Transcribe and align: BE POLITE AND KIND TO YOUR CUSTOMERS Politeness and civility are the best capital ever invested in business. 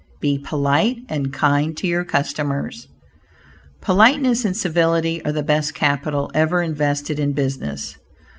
BE 0.19 0.39
POLITE 0.39 1.03
AND 1.09 1.31
KIND 1.31 1.77
TO 1.77 1.85
YOUR 1.87 2.03
CUSTOMERS 2.03 2.87
Politeness 3.81 4.43
and 4.45 4.57
civility 4.57 5.23
are 5.23 5.31
the 5.31 5.43
best 5.43 5.75
capital 5.75 6.31
ever 6.33 6.63
invested 6.63 7.19
in 7.19 7.33
business. 7.33 7.99